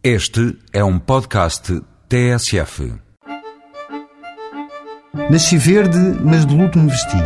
Este 0.00 0.56
é 0.72 0.84
um 0.84 0.96
podcast 0.96 1.82
TSF. 2.08 2.94
Nasci 5.28 5.56
verde, 5.58 5.98
mas 6.22 6.46
de 6.46 6.54
luto 6.54 6.78
me 6.78 6.88
vesti. 6.88 7.16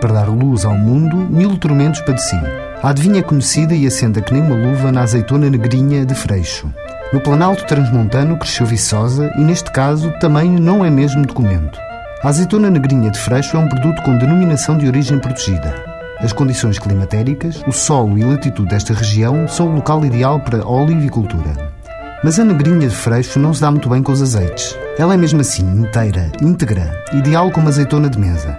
Para 0.00 0.14
dar 0.14 0.28
luz 0.28 0.64
ao 0.64 0.74
mundo, 0.74 1.16
mil 1.16 1.56
tormentos 1.56 2.00
padeci. 2.00 2.34
A 2.82 2.90
adivinha 2.90 3.22
conhecida 3.22 3.72
e 3.72 3.86
assenta 3.86 4.20
que 4.20 4.34
nem 4.34 4.42
uma 4.42 4.56
luva 4.56 4.90
na 4.90 5.02
azeitona 5.02 5.48
negrinha 5.48 6.04
de 6.04 6.12
Freixo. 6.12 6.68
No 7.12 7.20
Planalto 7.20 7.64
Transmontano 7.66 8.36
cresceu 8.36 8.66
viçosa 8.66 9.32
e, 9.36 9.40
neste 9.40 9.70
caso, 9.70 10.12
também 10.18 10.50
não 10.50 10.84
é 10.84 10.90
mesmo 10.90 11.24
documento. 11.24 11.78
A 12.24 12.30
azeitona 12.30 12.68
negrinha 12.68 13.12
de 13.12 13.18
Freixo 13.18 13.56
é 13.56 13.60
um 13.60 13.68
produto 13.68 14.02
com 14.02 14.18
denominação 14.18 14.76
de 14.76 14.88
origem 14.88 15.20
protegida. 15.20 15.72
As 16.18 16.32
condições 16.32 16.80
climatéricas, 16.80 17.62
o 17.64 17.70
solo 17.70 18.18
e 18.18 18.24
latitude 18.24 18.70
desta 18.70 18.92
região 18.92 19.46
são 19.46 19.68
o 19.68 19.76
local 19.76 20.04
ideal 20.04 20.40
para 20.40 20.66
olivicultura. 20.66 21.77
Mas 22.24 22.38
a 22.40 22.44
negrinha 22.44 22.88
de 22.88 22.94
freixo 22.94 23.38
não 23.38 23.54
se 23.54 23.60
dá 23.60 23.70
muito 23.70 23.88
bem 23.88 24.02
com 24.02 24.10
os 24.10 24.20
azeites. 24.20 24.76
Ela 24.98 25.14
é 25.14 25.16
mesmo 25.16 25.40
assim, 25.40 25.64
inteira, 25.80 26.32
íntegra, 26.42 27.04
ideal 27.12 27.50
como 27.52 27.68
azeitona 27.68 28.10
de 28.10 28.18
mesa. 28.18 28.58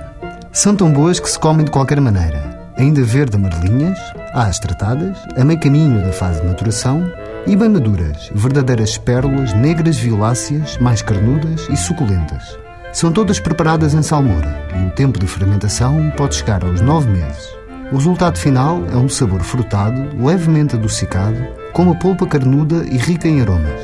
São 0.52 0.74
tão 0.76 0.92
boas 0.92 1.20
que 1.20 1.30
se 1.30 1.38
comem 1.38 1.66
de 1.66 1.72
qualquer 1.72 2.00
maneira. 2.00 2.58
Ainda 2.78 3.04
verde 3.04 3.36
amarelinhas, 3.36 4.00
as 4.34 4.60
tratadas, 4.60 5.18
a 5.36 5.44
meio 5.44 5.60
caminho 5.60 6.02
da 6.02 6.14
fase 6.14 6.40
de 6.40 6.48
maturação, 6.48 7.12
e 7.46 7.54
bem 7.54 7.68
maduras, 7.68 8.32
verdadeiras 8.34 8.98
pérolas 8.98 9.54
negras 9.54 9.98
violáceas, 9.98 10.78
mais 10.78 11.02
carnudas 11.02 11.68
e 11.70 11.76
suculentas. 11.76 12.58
São 12.94 13.12
todas 13.12 13.42
preparadas 13.42 13.94
em 13.94 14.02
salmoura 14.02 14.64
e 14.74 14.86
o 14.86 14.92
tempo 14.92 15.20
de 15.20 15.28
fermentação 15.28 16.12
pode 16.16 16.36
chegar 16.36 16.64
aos 16.64 16.80
nove 16.80 17.10
meses. 17.10 17.50
O 17.92 17.98
resultado 17.98 18.38
final 18.38 18.82
é 18.92 18.96
um 18.96 19.10
sabor 19.10 19.42
frutado, 19.42 20.16
levemente 20.18 20.76
adocicado, 20.76 21.38
com 21.74 21.84
uma 21.84 21.96
polpa 21.96 22.26
carnuda 22.26 22.86
e 22.90 22.98
rica 22.98 23.28
em 23.28 23.42
aromas. 23.42 23.82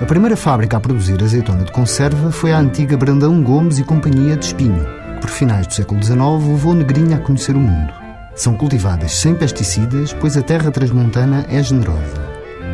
A 0.00 0.04
primeira 0.04 0.36
fábrica 0.36 0.76
a 0.76 0.80
produzir 0.80 1.22
azeitona 1.22 1.64
de 1.64 1.72
conserva 1.72 2.30
foi 2.30 2.52
a 2.52 2.58
antiga 2.58 2.96
Brandão 2.96 3.42
Gomes 3.42 3.78
e 3.78 3.84
Companhia 3.84 4.36
de 4.36 4.46
Espinho, 4.46 4.86
que 5.14 5.20
por 5.22 5.30
finais 5.30 5.66
do 5.66 5.74
século 5.74 6.02
XIX 6.02 6.18
levou 6.18 6.74
Negrinha 6.74 7.16
a 7.16 7.20
conhecer 7.20 7.56
o 7.56 7.60
mundo. 7.60 7.92
São 8.34 8.54
cultivadas 8.54 9.12
sem 9.12 9.34
pesticidas, 9.34 10.12
pois 10.12 10.36
a 10.36 10.42
terra 10.42 10.70
transmontana 10.70 11.46
é 11.48 11.62
generosa. 11.62 12.26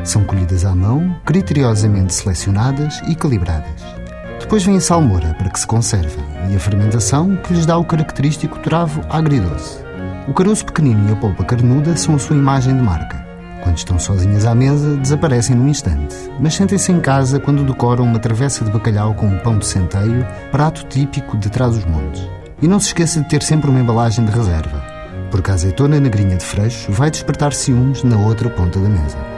São 0.03 0.25
colhidas 0.25 0.65
à 0.65 0.75
mão, 0.75 1.15
criteriosamente 1.25 2.13
selecionadas 2.13 3.01
e 3.07 3.15
calibradas. 3.15 4.03
Depois 4.41 4.65
vem 4.65 4.77
a 4.77 4.81
salmoura 4.81 5.35
para 5.35 5.49
que 5.49 5.61
se 5.61 5.67
conservem 5.67 6.25
e 6.51 6.57
a 6.57 6.59
fermentação 6.59 7.37
que 7.37 7.55
lhes 7.55 7.65
dá 7.65 7.79
o 7.79 7.85
característico 7.85 8.59
travo 8.59 9.01
agridoce. 9.09 9.79
O 10.27 10.35
caroço 10.35 10.67
pequenino 10.67 11.09
e 11.09 11.13
a 11.13 11.17
polpa 11.17 11.45
carnuda 11.45 11.97
são 11.97 12.17
a 12.17 12.19
sua 12.19 12.37
imagem 12.37 12.77
de 12.77 12.83
marca. 12.83 13.22
Quando 13.63 13.79
estão 13.79 13.97
sozinhas 13.97 14.45
à 14.45 14.57
mesa, 14.57 14.97
desaparecem 14.97 15.55
num 15.55 15.69
instante, 15.69 16.17
mas 16.41 16.55
sentem-se 16.55 16.91
em 16.91 17.01
casa 17.01 17.39
quando 17.39 17.65
decoram 17.65 18.05
uma 18.05 18.19
travessa 18.19 18.65
de 18.65 18.73
bacalhau 18.73 19.15
com 19.15 19.27
um 19.27 19.39
pão 19.39 19.57
de 19.57 19.67
centeio, 19.67 20.27
prato 20.51 20.85
típico 20.87 21.37
de 21.39 21.49
trás 21.49 21.77
os 21.77 21.85
montes. 21.85 22.29
E 22.61 22.67
não 22.67 22.81
se 22.81 22.89
esqueça 22.89 23.21
de 23.21 23.29
ter 23.29 23.41
sempre 23.41 23.71
uma 23.71 23.79
embalagem 23.79 24.25
de 24.25 24.33
reserva, 24.33 24.83
porque 25.31 25.53
a 25.53 25.55
azeitona 25.55 26.01
negrinha 26.01 26.37
de 26.37 26.45
freixo 26.45 26.91
vai 26.91 27.09
despertar 27.09 27.53
ciúmes 27.53 28.03
na 28.03 28.19
outra 28.19 28.51
ponta 28.51 28.81
da 28.81 28.89
mesa. 28.89 29.32